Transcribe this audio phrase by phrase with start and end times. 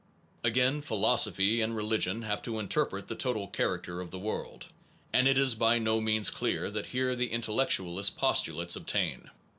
[0.43, 4.65] Again, Philosophy and Religion have to interpret the total character of the world,
[5.13, 9.29] and it is by no means clear that here the intellectualist postulates obtain.